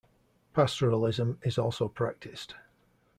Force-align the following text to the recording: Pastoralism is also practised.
Pastoralism 0.55 1.37
is 1.43 1.59
also 1.59 1.87
practised. 1.87 2.55